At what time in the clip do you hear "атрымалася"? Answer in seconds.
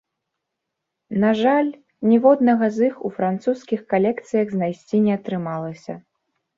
5.23-5.93